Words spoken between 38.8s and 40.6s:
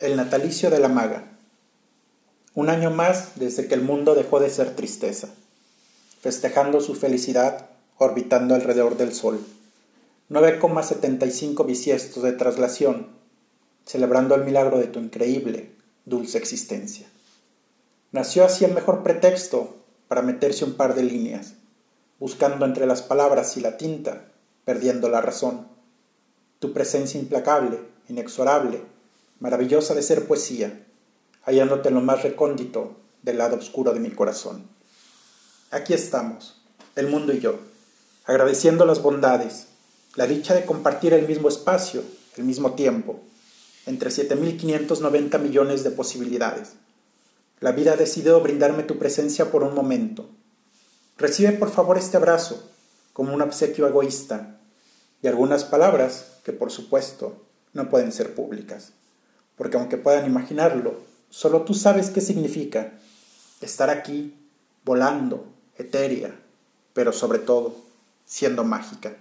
las bondades, la dicha